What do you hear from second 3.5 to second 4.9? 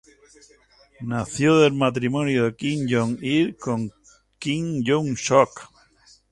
con Kim